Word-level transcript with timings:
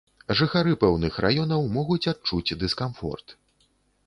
Жыхары 0.37 0.71
пэўных 0.83 1.13
раёнаў 1.25 1.67
могуць 1.77 2.01
адчуць 2.13 2.57
дыскамфорт. 2.65 3.39